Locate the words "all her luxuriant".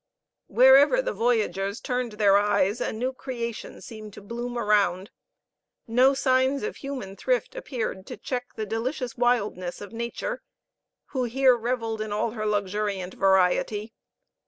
12.11-13.13